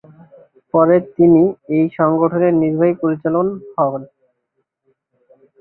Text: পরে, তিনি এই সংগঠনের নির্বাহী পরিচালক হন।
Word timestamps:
পরে, 0.73 0.95
তিনি 1.15 1.43
এই 1.75 1.85
সংগঠনের 1.97 2.53
নির্বাহী 2.63 2.93
পরিচালক 3.01 3.47
হন। 3.75 4.01